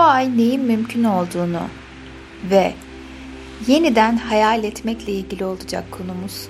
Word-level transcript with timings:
bu 0.00 0.04
ay 0.04 0.36
neyin 0.36 0.60
mümkün 0.60 1.04
olduğunu 1.04 1.60
ve 2.50 2.72
yeniden 3.66 4.16
hayal 4.16 4.64
etmekle 4.64 5.12
ilgili 5.12 5.44
olacak 5.44 5.84
konumuz. 5.90 6.48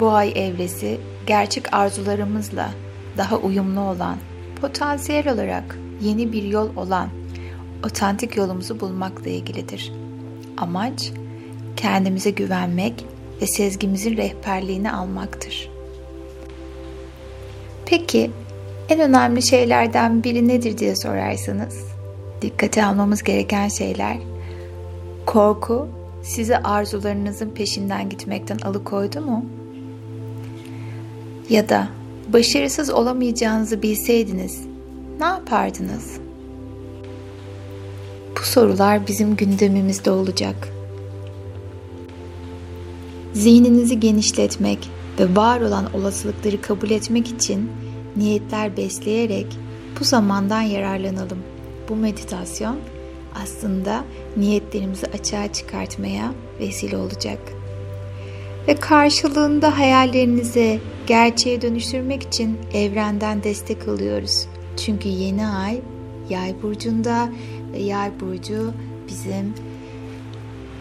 Bu 0.00 0.10
ay 0.10 0.32
evresi 0.34 1.00
gerçek 1.26 1.74
arzularımızla 1.74 2.70
daha 3.16 3.36
uyumlu 3.36 3.80
olan, 3.80 4.16
potansiyel 4.60 5.32
olarak 5.32 5.78
yeni 6.00 6.32
bir 6.32 6.42
yol 6.42 6.76
olan 6.76 7.08
otantik 7.84 8.36
yolumuzu 8.36 8.80
bulmakla 8.80 9.30
ilgilidir. 9.30 9.92
Amaç 10.56 11.12
kendimize 11.76 12.30
güvenmek 12.30 13.04
ve 13.42 13.46
sezgimizin 13.46 14.16
rehberliğini 14.16 14.92
almaktır. 14.92 15.70
Peki 17.86 18.30
en 18.88 19.00
önemli 19.00 19.42
şeylerden 19.42 20.24
biri 20.24 20.48
nedir 20.48 20.78
diye 20.78 20.96
sorarsanız, 20.96 21.97
dikkate 22.42 22.84
almamız 22.84 23.22
gereken 23.22 23.68
şeyler 23.68 24.18
korku 25.26 25.88
sizi 26.22 26.56
arzularınızın 26.56 27.50
peşinden 27.50 28.08
gitmekten 28.08 28.58
alıkoydu 28.58 29.20
mu? 29.20 29.44
Ya 31.50 31.68
da 31.68 31.88
başarısız 32.32 32.90
olamayacağınızı 32.90 33.82
bilseydiniz 33.82 34.60
ne 35.20 35.26
yapardınız? 35.26 36.12
Bu 38.36 38.42
sorular 38.42 39.06
bizim 39.06 39.36
gündemimizde 39.36 40.10
olacak. 40.10 40.68
Zihninizi 43.32 44.00
genişletmek 44.00 44.90
ve 45.18 45.36
var 45.36 45.60
olan 45.60 45.94
olasılıkları 45.94 46.60
kabul 46.60 46.90
etmek 46.90 47.28
için 47.28 47.70
niyetler 48.16 48.76
besleyerek 48.76 49.46
bu 50.00 50.04
zamandan 50.04 50.60
yararlanalım. 50.60 51.38
Bu 51.88 51.96
meditasyon 51.96 52.78
aslında 53.42 54.04
niyetlerimizi 54.36 55.06
açığa 55.06 55.52
çıkartmaya 55.52 56.32
vesile 56.60 56.96
olacak. 56.96 57.38
Ve 58.68 58.74
karşılığında 58.74 59.78
hayallerinizi 59.78 60.80
gerçeğe 61.06 61.62
dönüştürmek 61.62 62.22
için 62.22 62.58
evrenden 62.74 63.42
destek 63.42 63.88
alıyoruz. 63.88 64.46
Çünkü 64.76 65.08
yeni 65.08 65.46
ay 65.46 65.80
yay 66.30 66.62
burcunda 66.62 67.28
ve 67.72 67.78
yay 67.78 68.20
burcu 68.20 68.72
bizim 69.08 69.54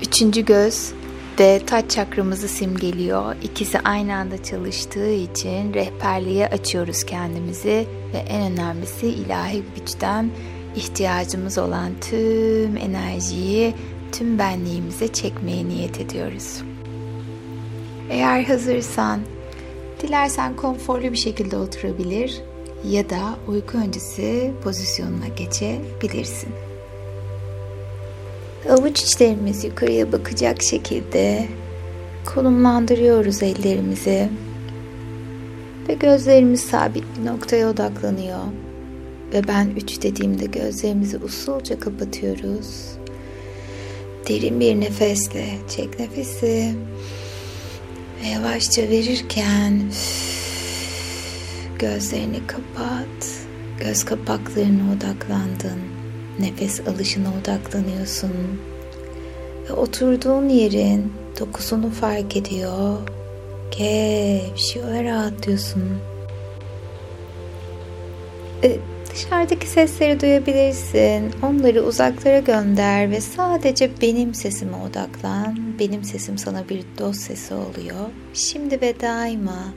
üçüncü 0.02 0.45
göz 0.45 0.92
ve 1.39 1.61
taç 1.66 1.92
çakramızı 1.92 2.47
simgeliyor. 2.47 3.36
İkisi 3.44 3.80
aynı 3.80 4.16
anda 4.16 4.44
çalıştığı 4.44 5.11
için 5.11 5.73
rehberliğe 5.73 6.47
açıyoruz 6.47 7.03
kendimizi 7.03 7.88
ve 8.14 8.17
en 8.17 8.52
önemlisi 8.52 9.08
ilahi 9.08 9.64
güçten 9.75 10.30
ihtiyacımız 10.78 11.58
olan 11.58 11.92
tüm 12.02 12.78
enerjiyi 12.78 13.73
tüm 14.11 14.39
benliğimize 14.39 15.08
çekmeye 15.08 15.67
niyet 15.67 16.00
ediyoruz. 16.00 16.61
Eğer 18.09 18.44
hazırsan, 18.44 19.20
dilersen 20.02 20.55
konforlu 20.55 21.11
bir 21.11 21.17
şekilde 21.17 21.58
oturabilir 21.58 22.42
ya 22.89 23.09
da 23.09 23.22
uyku 23.48 23.78
öncesi 23.78 24.52
pozisyonuna 24.64 25.28
geçebilirsin. 25.28 26.50
Avuç 28.70 29.02
içlerimiz 29.02 29.64
yukarıya 29.64 30.11
bakacak 30.11 30.64
şekilde 30.64 31.48
konumlandırıyoruz 32.25 33.44
ellerimizi 33.44 34.30
ve 35.89 35.94
gözlerimiz 35.94 36.61
sabit 36.61 37.03
bir 37.17 37.25
noktaya 37.25 37.70
odaklanıyor. 37.70 38.39
Ve 39.33 39.47
ben 39.47 39.70
üç 39.78 40.02
dediğimde 40.02 40.45
gözlerimizi 40.45 41.17
usulca 41.17 41.80
kapatıyoruz. 41.80 42.97
Derin 44.30 44.59
bir 44.59 44.80
nefesle 44.80 45.45
çek 45.70 46.00
nefesi 46.00 46.75
ve 48.21 48.27
yavaşça 48.27 48.82
verirken 48.82 49.82
gözlerini 51.80 52.48
kapat. 52.48 53.48
Göz 53.80 54.05
kapaklarına 54.05 54.93
odaklandın. 54.98 55.80
Nefes 56.39 56.88
alışına 56.88 57.27
odaklanıyorsun. 57.42 58.32
Ve 59.70 59.73
oturduğun 59.73 60.49
yerin 60.49 61.14
dokusunu 61.39 61.89
fark 61.89 62.36
ediyor. 62.38 62.98
Gevşiyor 63.77 64.92
ve 64.92 65.04
rahatlıyorsun. 65.04 65.83
E, 68.64 68.77
dışarıdaki 69.17 69.67
sesleri 69.67 70.20
duyabilirsin. 70.22 71.32
Onları 71.44 71.83
uzaklara 71.83 72.39
gönder 72.39 73.11
ve 73.11 73.22
sadece 73.22 73.92
benim 74.02 74.33
sesime 74.33 74.78
odaklan. 74.78 75.60
Benim 75.80 76.04
sesim 76.04 76.38
sana 76.38 76.70
bir 76.70 76.86
dost 76.98 77.20
sesi 77.20 77.54
oluyor. 77.54 78.10
Şimdi 78.33 78.82
ve 78.82 79.00
daima 79.02 79.73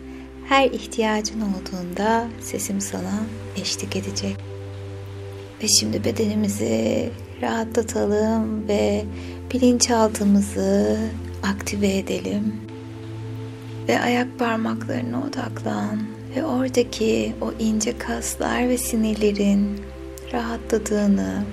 her 0.49 0.71
ihtiyacın 0.71 1.41
olduğunda 1.41 2.27
sesim 2.41 2.81
sana 2.81 3.23
eşlik 3.57 3.97
edecek. 3.97 4.37
Ve 5.63 5.69
şimdi 5.69 6.05
bedenimizi 6.05 7.11
rahatlatalım 7.43 8.69
ve 8.69 9.05
bilinçaltımızı 9.53 10.99
aktive 11.43 11.97
edelim. 11.97 12.55
Ve 13.89 14.01
ayak 14.01 14.39
parmaklarına 14.39 15.23
odaklan 15.29 16.20
ve 16.37 16.45
oradaki 16.45 17.35
o 17.41 17.53
ince 17.59 17.99
kaslar 17.99 18.69
ve 18.69 18.79
sinirlerin 18.79 19.81
rahatladığını 20.33 21.45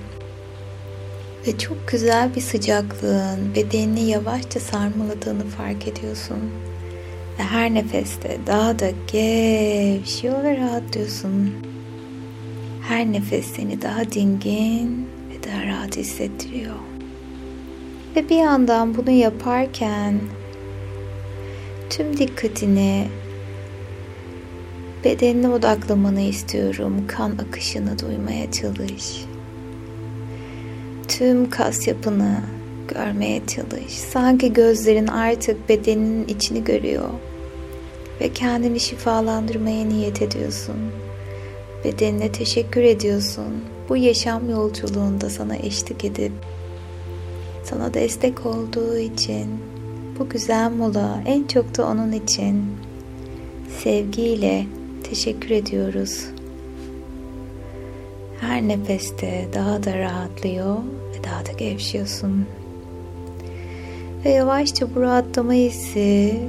ve 1.46 1.58
çok 1.58 1.88
güzel 1.88 2.34
bir 2.34 2.40
sıcaklığın 2.40 3.54
bedenini 3.54 4.10
yavaşça 4.10 4.60
sarmaladığını 4.60 5.44
fark 5.44 5.88
ediyorsun. 5.88 6.38
Ve 7.38 7.42
her 7.42 7.74
nefeste 7.74 8.38
daha 8.46 8.78
da 8.78 8.90
gevşiyor 9.12 10.44
ve 10.44 10.56
rahatlıyorsun. 10.56 11.52
Her 12.88 13.12
nefes 13.12 13.46
seni 13.46 13.82
daha 13.82 14.10
dingin 14.12 15.08
ve 15.30 15.50
daha 15.50 15.66
rahat 15.66 15.96
hissettiriyor. 15.96 16.74
Ve 18.16 18.28
bir 18.28 18.36
yandan 18.36 18.96
bunu 18.96 19.10
yaparken 19.10 20.20
tüm 21.90 22.18
dikkatini 22.18 23.08
bedenine 25.04 25.48
odaklamanı 25.48 26.20
istiyorum. 26.20 27.04
Kan 27.06 27.32
akışını 27.48 27.98
duymaya 27.98 28.52
çalış. 28.52 29.24
Tüm 31.08 31.50
kas 31.50 31.86
yapını 31.88 32.40
görmeye 32.88 33.42
çalış. 33.46 33.92
Sanki 33.92 34.52
gözlerin 34.52 35.06
artık 35.06 35.68
bedeninin 35.68 36.28
içini 36.28 36.64
görüyor 36.64 37.10
ve 38.20 38.32
kendini 38.32 38.80
şifalandırmaya 38.80 39.84
niyet 39.84 40.22
ediyorsun. 40.22 40.76
Bedenine 41.84 42.32
teşekkür 42.32 42.82
ediyorsun. 42.82 43.64
Bu 43.88 43.96
yaşam 43.96 44.50
yolculuğunda 44.50 45.30
sana 45.30 45.56
eşlik 45.56 46.04
edip 46.04 46.32
sana 47.64 47.94
destek 47.94 48.46
olduğu 48.46 48.98
için 48.98 49.46
bu 50.18 50.28
güzel 50.28 50.70
mola 50.70 51.22
en 51.26 51.44
çok 51.44 51.78
da 51.78 51.86
onun 51.86 52.12
için 52.12 52.66
sevgiyle 53.82 54.66
teşekkür 55.08 55.50
ediyoruz. 55.50 56.24
Her 58.40 58.62
nefeste 58.62 59.48
daha 59.54 59.84
da 59.84 59.98
rahatlıyor 59.98 60.76
ve 60.76 61.24
daha 61.24 61.46
da 61.46 61.52
gevşiyorsun. 61.52 62.46
Ve 64.24 64.30
yavaşça 64.30 64.94
bu 64.94 65.00
rahatlama 65.00 65.52
hissi 65.52 66.40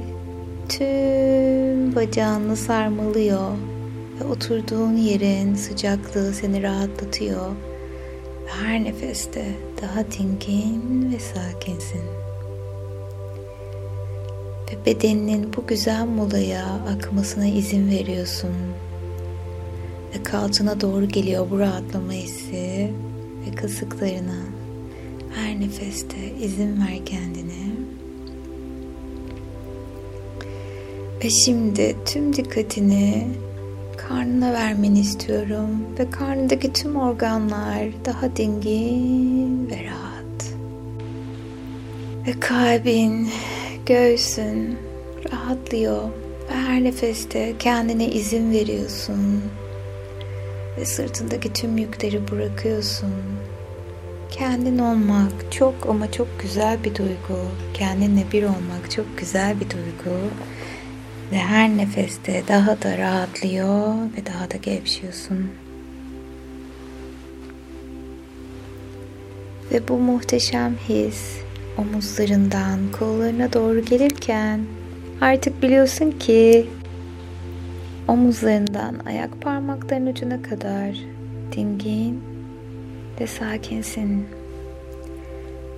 tüm 0.68 1.94
bacağını 1.94 2.56
sarmalıyor 2.56 3.50
ve 4.20 4.24
oturduğun 4.24 4.96
yerin 4.96 5.54
sıcaklığı 5.54 6.32
seni 6.32 6.62
rahatlatıyor. 6.62 7.50
Ve 8.44 8.50
her 8.64 8.84
nefeste 8.84 9.44
daha 9.82 10.04
dingin 10.10 11.12
ve 11.12 11.18
sakinsin. 11.18 12.29
Ve 14.70 14.86
bedeninin 14.86 15.52
bu 15.56 15.66
güzel 15.66 16.06
molaya 16.06 16.66
akmasına 16.66 17.46
izin 17.46 17.90
veriyorsun. 17.90 18.54
Ve 20.14 20.22
kalçana 20.22 20.80
doğru 20.80 21.08
geliyor 21.08 21.50
bu 21.50 21.58
rahatlama 21.58 22.12
hissi 22.12 22.90
ve 23.46 23.54
kasıklarına. 23.54 24.40
Her 25.34 25.60
nefeste 25.60 26.16
izin 26.42 26.80
ver 26.80 27.06
kendine. 27.06 27.70
Ve 31.24 31.30
şimdi 31.30 31.96
tüm 32.06 32.36
dikkatini 32.36 33.26
karnına 33.96 34.52
vermeni 34.52 35.00
istiyorum 35.00 35.70
ve 35.98 36.10
karnındaki 36.10 36.72
tüm 36.72 36.96
organlar 36.96 37.88
daha 38.04 38.36
dingin 38.36 39.70
ve 39.70 39.84
rahat. 39.84 40.54
Ve 42.26 42.40
kalbin, 42.40 43.28
göğsün 43.90 44.78
rahatlıyor 45.32 46.02
ve 46.50 46.54
her 46.54 46.84
nefeste 46.84 47.54
kendine 47.58 48.06
izin 48.06 48.52
veriyorsun 48.52 49.42
ve 50.78 50.84
sırtındaki 50.84 51.52
tüm 51.52 51.78
yükleri 51.78 52.30
bırakıyorsun 52.30 53.12
Kendin 54.30 54.78
olmak 54.78 55.52
çok 55.52 55.74
ama 55.88 56.12
çok 56.12 56.40
güzel 56.40 56.84
bir 56.84 56.94
duygu. 56.94 57.40
Kendinle 57.74 58.24
bir 58.32 58.42
olmak 58.42 58.90
çok 58.90 59.18
güzel 59.18 59.60
bir 59.60 59.70
duygu. 59.70 60.16
Ve 61.32 61.36
her 61.36 61.68
nefeste 61.68 62.42
daha 62.48 62.82
da 62.82 62.98
rahatlıyor 62.98 63.94
ve 63.94 64.26
daha 64.26 64.50
da 64.50 64.56
gevşiyorsun. 64.56 65.50
Ve 69.72 69.88
bu 69.88 69.98
muhteşem 69.98 70.76
his 70.88 71.40
omuzlarından 71.78 72.78
kollarına 72.98 73.52
doğru 73.52 73.84
gelirken 73.84 74.60
artık 75.20 75.62
biliyorsun 75.62 76.10
ki 76.10 76.66
omuzlarından 78.08 78.94
ayak 79.06 79.40
parmakların 79.40 80.06
ucuna 80.06 80.42
kadar 80.42 80.96
dingin 81.52 82.22
ve 83.20 83.26
sakinsin. 83.26 84.26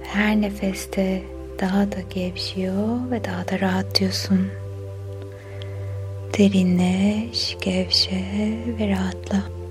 Her 0.03 0.41
nefeste 0.41 1.23
daha 1.61 1.93
da 1.93 2.01
gevşiyor 2.15 3.11
ve 3.11 3.25
daha 3.25 3.49
da 3.49 3.61
rahatlıyorsun. 3.61 4.49
Derinleş, 6.39 7.57
gevşe 7.61 8.25
ve 8.79 8.89
rahatla. 8.89 9.62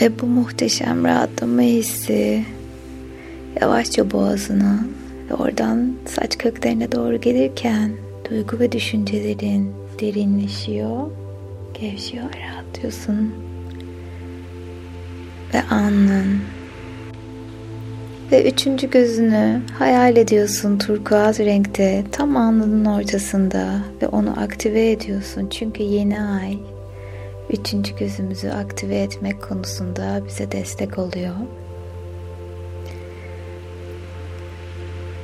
Ve 0.00 0.20
bu 0.20 0.26
muhteşem 0.26 1.04
rahatlama 1.04 1.62
hissi 1.62 2.44
yavaşça 3.60 4.10
boğazına 4.10 4.78
ve 5.30 5.34
oradan 5.34 5.92
saç 6.06 6.38
köklerine 6.38 6.92
doğru 6.92 7.20
gelirken 7.20 7.90
duygu 8.30 8.58
ve 8.58 8.72
düşüncelerin 8.72 9.72
derinleşiyor, 10.00 11.10
gevşiyor, 11.80 12.24
rahatlıyorsun. 12.24 13.34
Ve 15.54 15.62
alnın 15.70 16.40
ve 18.32 18.50
üçüncü 18.50 18.90
gözünü 18.90 19.60
hayal 19.78 20.16
ediyorsun 20.16 20.78
turkuaz 20.78 21.38
renkte 21.38 22.04
tam 22.12 22.36
alnının 22.36 22.84
ortasında 22.84 23.66
ve 24.02 24.08
onu 24.08 24.40
aktive 24.40 24.90
ediyorsun 24.90 25.48
çünkü 25.50 25.82
yeni 25.82 26.22
ay 26.22 26.58
üçüncü 27.60 27.96
gözümüzü 27.96 28.48
aktive 28.48 28.96
etmek 28.96 29.42
konusunda 29.42 30.22
bize 30.26 30.52
destek 30.52 30.98
oluyor. 30.98 31.34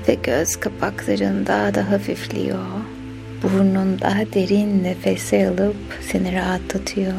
Ve 0.08 0.14
göz 0.14 0.56
kapakların 0.56 1.46
daha 1.46 1.74
da 1.74 1.90
hafifliyor. 1.90 2.64
Burnun 3.42 4.00
daha 4.00 4.32
derin 4.34 4.84
nefes 4.84 5.32
alıp 5.32 5.76
seni 6.00 6.34
rahatlatıyor. 6.34 7.12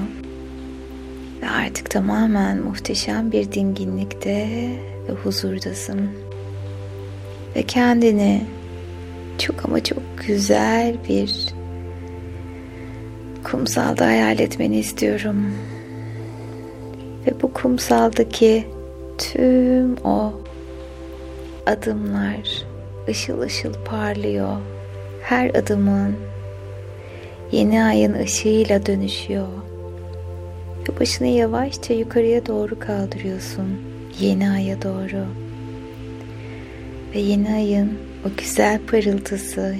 Ve 1.41 1.49
artık 1.49 1.89
tamamen 1.89 2.57
muhteşem 2.57 3.31
bir 3.31 3.51
dinginlikte 3.51 4.47
ve 5.09 5.13
huzurdasın. 5.23 6.09
Ve 7.55 7.63
kendini 7.63 8.45
çok 9.37 9.65
ama 9.65 9.83
çok 9.83 10.03
güzel 10.27 10.95
bir 11.09 11.60
kumsalda 13.51 14.05
hayal 14.05 14.39
etmeni 14.39 14.79
istiyorum. 14.79 15.53
Ve 17.27 17.41
bu 17.41 17.53
kumsaldaki 17.53 18.67
tüm 19.17 19.97
o 19.97 20.33
adımlar 21.65 22.65
ışıl 23.09 23.41
ışıl 23.41 23.73
parlıyor. 23.85 24.57
Her 25.21 25.49
adımın 25.49 26.15
yeni 27.51 27.83
ayın 27.83 28.13
ışığıyla 28.13 28.85
dönüşüyor. 28.85 29.47
Ve 30.89 30.99
başını 30.99 31.27
yavaşça 31.27 31.93
yukarıya 31.93 32.45
doğru 32.45 32.79
kaldırıyorsun. 32.79 33.81
Yeni 34.19 34.49
aya 34.49 34.81
doğru. 34.81 35.25
Ve 37.15 37.19
yeni 37.19 37.53
ayın 37.53 37.99
o 38.25 38.29
güzel 38.37 38.79
parıltısı 38.91 39.75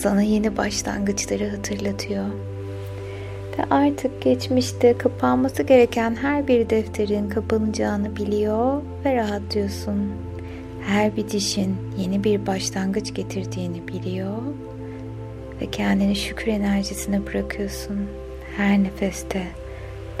sana 0.00 0.22
yeni 0.22 0.56
başlangıçları 0.56 1.48
hatırlatıyor. 1.48 2.26
Ve 3.58 3.62
artık 3.70 4.22
geçmişte 4.22 4.98
kapanması 4.98 5.62
gereken 5.62 6.16
her 6.16 6.48
bir 6.48 6.70
defterin 6.70 7.28
kapanacağını 7.28 8.16
biliyor 8.16 8.82
ve 9.04 9.16
rahatlıyorsun. 9.16 10.12
Her 10.86 11.16
bir 11.16 11.28
dişin 11.28 11.76
yeni 11.98 12.24
bir 12.24 12.46
başlangıç 12.46 13.14
getirdiğini 13.14 13.88
biliyor 13.88 14.36
ve 15.60 15.66
kendini 15.70 16.16
şükür 16.16 16.46
enerjisine 16.46 17.26
bırakıyorsun. 17.26 17.98
Her 18.56 18.82
nefeste 18.82 19.42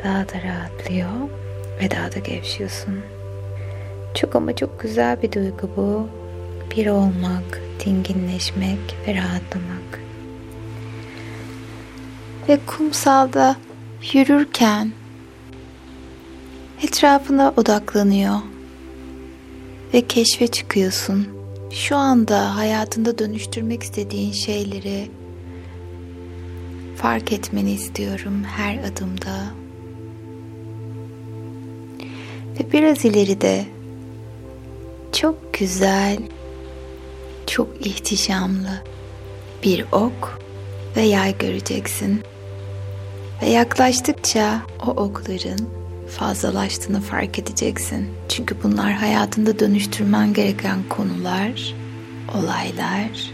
daha 0.04 0.28
da 0.28 0.42
rahatlıyor 0.44 1.10
ve 1.82 1.90
daha 1.90 2.12
da 2.12 2.18
gevşiyorsun. 2.18 2.94
Çok 4.14 4.36
ama 4.36 4.56
çok 4.56 4.80
güzel 4.80 5.22
bir 5.22 5.32
duygu 5.32 5.70
bu. 5.76 6.08
Bir 6.76 6.86
olmak, 6.86 7.62
dinginleşmek 7.84 8.96
ve 9.06 9.14
rahatlamak. 9.14 10.07
Ve 12.48 12.58
kumsalda 12.66 13.56
yürürken 14.12 14.92
etrafına 16.82 17.52
odaklanıyor 17.56 18.38
ve 19.94 20.06
keşfe 20.06 20.46
çıkıyorsun. 20.46 21.28
Şu 21.70 21.96
anda 21.96 22.56
hayatında 22.56 23.18
dönüştürmek 23.18 23.82
istediğin 23.82 24.32
şeyleri 24.32 25.10
fark 26.96 27.32
etmeni 27.32 27.72
istiyorum 27.72 28.44
her 28.44 28.78
adımda. 28.78 29.44
Ve 32.60 32.72
biraz 32.72 33.04
ileride 33.04 33.64
çok 35.12 35.54
güzel, 35.54 36.18
çok 37.46 37.86
ihtişamlı 37.86 38.82
bir 39.64 39.84
ok 39.92 40.38
ve 40.96 41.02
yay 41.02 41.38
göreceksin. 41.38 42.22
Ve 43.42 43.46
yaklaştıkça 43.46 44.62
o 44.86 44.90
okların 44.90 45.68
fazlalaştığını 46.08 47.00
fark 47.00 47.38
edeceksin. 47.38 48.08
Çünkü 48.28 48.56
bunlar 48.62 48.92
hayatında 48.92 49.58
dönüştürmen 49.58 50.32
gereken 50.32 50.78
konular, 50.88 51.74
olaylar 52.34 53.32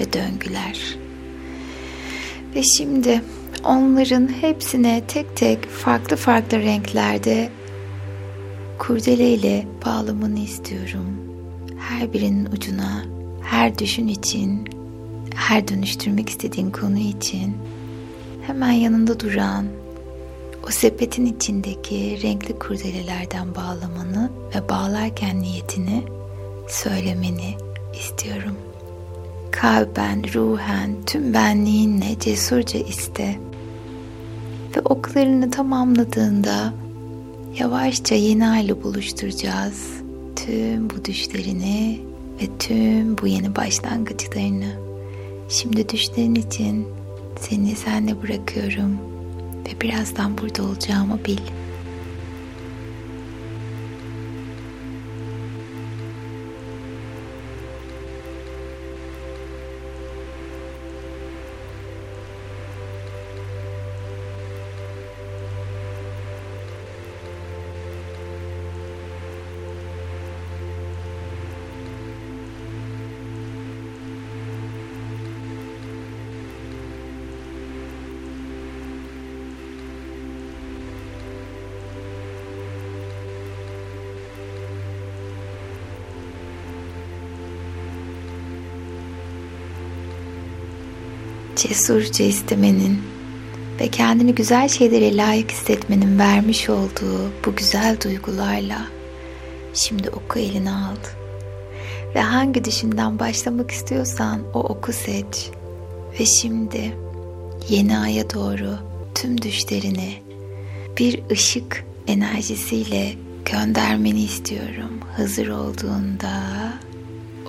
ve 0.00 0.12
döngüler. 0.12 0.98
Ve 2.54 2.62
şimdi 2.62 3.22
onların 3.64 4.28
hepsine 4.40 5.02
tek 5.08 5.36
tek 5.36 5.68
farklı 5.68 6.16
farklı 6.16 6.58
renklerde 6.58 7.50
kurdele 8.78 9.30
ile 9.30 9.66
bağlamanı 9.86 10.38
istiyorum. 10.38 11.16
Her 11.78 12.12
birinin 12.12 12.46
ucuna, 12.46 13.04
her 13.42 13.78
düşün 13.78 14.08
için, 14.08 14.68
her 15.34 15.68
dönüştürmek 15.68 16.28
istediğin 16.28 16.70
konu 16.70 16.98
için 16.98 17.56
hemen 18.50 18.72
yanında 18.72 19.20
duran 19.20 19.64
o 20.68 20.70
sepetin 20.70 21.26
içindeki 21.26 22.18
renkli 22.22 22.58
kurdelelerden 22.58 23.54
bağlamanı 23.54 24.30
ve 24.54 24.68
bağlarken 24.68 25.40
niyetini 25.40 26.02
söylemeni 26.68 27.54
istiyorum. 27.94 28.56
Kalben, 29.50 30.34
ruhen, 30.34 30.94
tüm 31.06 31.34
benliğinle 31.34 32.18
cesurca 32.20 32.78
iste. 32.78 33.38
Ve 34.76 34.80
oklarını 34.84 35.50
tamamladığında 35.50 36.72
yavaşça 37.58 38.14
yeni 38.14 38.48
ayla 38.48 38.82
buluşturacağız. 38.82 39.90
Tüm 40.36 40.90
bu 40.90 41.04
düşlerini 41.04 42.00
ve 42.42 42.58
tüm 42.58 43.18
bu 43.18 43.26
yeni 43.26 43.56
başlangıçlarını. 43.56 44.72
Şimdi 45.48 45.88
düşlerin 45.88 46.34
için 46.34 46.99
seni 47.40 47.76
senle 47.76 48.22
bırakıyorum 48.22 48.98
ve 49.66 49.80
birazdan 49.80 50.38
burada 50.38 50.62
olacağımı 50.62 51.24
bil. 51.24 51.38
Cesurca 91.68 92.24
istemenin 92.24 93.02
ve 93.80 93.88
kendini 93.88 94.34
güzel 94.34 94.68
şeylere 94.68 95.16
layık 95.16 95.50
hissetmenin 95.50 96.18
vermiş 96.18 96.70
olduğu 96.70 97.30
bu 97.46 97.56
güzel 97.56 97.96
duygularla 98.04 98.86
şimdi 99.74 100.10
oku 100.10 100.38
eline 100.38 100.70
al. 100.70 100.96
Ve 102.14 102.20
hangi 102.20 102.64
düşünden 102.64 103.18
başlamak 103.18 103.70
istiyorsan 103.70 104.40
o 104.54 104.60
oku 104.60 104.92
seç. 104.92 105.50
Ve 106.20 106.26
şimdi 106.26 106.96
yeni 107.68 107.98
aya 107.98 108.30
doğru 108.30 108.78
tüm 109.14 109.42
düşlerini 109.42 110.22
bir 110.98 111.22
ışık 111.30 111.84
enerjisiyle 112.06 113.12
göndermeni 113.52 114.22
istiyorum. 114.22 115.00
Hazır 115.16 115.48
olduğunda 115.48 116.32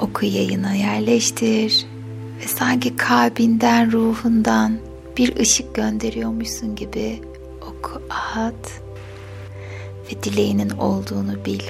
oku 0.02 0.26
yayına 0.26 0.74
yerleştir 0.74 1.86
ve 2.42 2.48
sanki 2.48 2.96
kalbinden, 2.96 3.92
ruhundan 3.92 4.80
bir 5.18 5.36
ışık 5.36 5.76
gönderiyormuşsun 5.76 6.76
gibi 6.76 7.22
oku 7.62 8.02
at 8.36 8.82
ve 10.12 10.24
dileğinin 10.24 10.70
olduğunu 10.70 11.46
bil. 11.46 11.62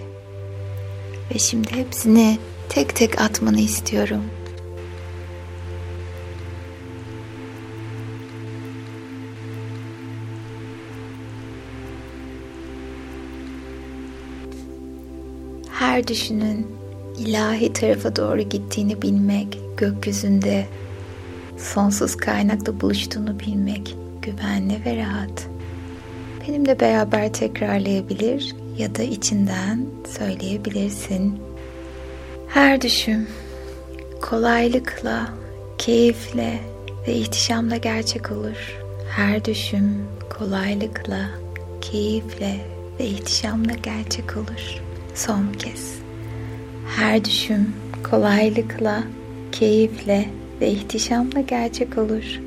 Ve 1.34 1.40
şimdi 1.40 1.72
hepsini 1.72 2.40
tek 2.70 2.96
tek 2.96 3.22
atmanı 3.22 3.60
istiyorum. 3.60 4.24
Her 15.72 16.08
düşünün 16.08 16.81
ilahi 17.22 17.74
tarafa 17.74 18.16
doğru 18.16 18.42
gittiğini 18.42 19.02
bilmek, 19.02 19.60
gökyüzünde 19.78 20.68
sonsuz 21.58 22.16
kaynakla 22.16 22.82
buluştuğunu 22.82 23.40
bilmek 23.40 23.96
güvenli 24.22 24.86
ve 24.86 24.98
rahat. 24.98 25.48
Benimle 26.48 26.80
beraber 26.80 27.34
tekrarlayabilir 27.34 28.56
ya 28.78 28.96
da 28.96 29.04
içinden 29.04 29.86
söyleyebilirsin. 30.18 31.40
Her 32.48 32.82
düşüm 32.82 33.28
kolaylıkla, 34.22 35.34
keyifle 35.78 36.60
ve 37.08 37.14
ihtişamla 37.14 37.78
gerçek 37.78 38.32
olur. 38.32 38.78
Her 39.10 39.46
düşüm 39.46 40.06
kolaylıkla, 40.38 41.30
keyifle 41.82 42.56
ve 43.00 43.06
ihtişamla 43.06 43.74
gerçek 43.74 44.38
olur. 44.38 44.82
Son 45.16 45.54
kez. 45.54 46.02
Her 46.88 47.26
düşüm 47.26 47.74
kolaylıkla, 48.12 49.04
keyifle 49.52 50.26
ve 50.62 50.72
ihtişamla 50.72 51.42
gerçek 51.42 51.98
olur. 51.98 52.40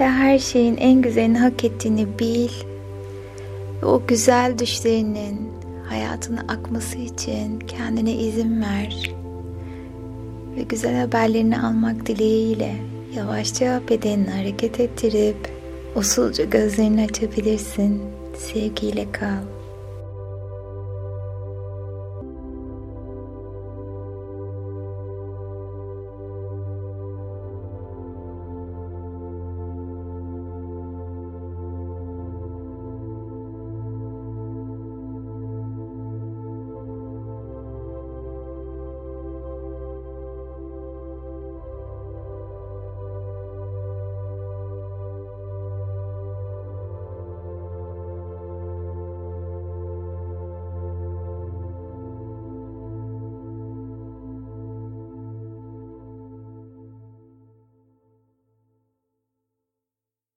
Ve 0.00 0.08
her 0.08 0.38
şeyin 0.38 0.76
en 0.76 1.02
güzelini 1.02 1.38
hak 1.38 1.64
ettiğini 1.64 2.18
bil. 2.18 2.50
Ve 3.82 3.86
o 3.86 4.02
güzel 4.06 4.58
düşlerinin 4.58 5.52
hayatına 5.88 6.40
akması 6.40 6.98
için 6.98 7.58
kendine 7.58 8.12
izin 8.12 8.60
ver. 8.62 9.10
Ve 10.56 10.62
güzel 10.62 11.00
haberlerini 11.00 11.60
almak 11.60 12.06
dileğiyle 12.06 12.74
yavaşça 13.16 13.82
bedenini 13.90 14.30
hareket 14.30 14.80
ettirip 14.80 15.50
usulca 15.96 16.44
gözlerini 16.44 17.04
açabilirsin. 17.04 18.02
Sevgiyle 18.36 19.12
kal. 19.12 19.59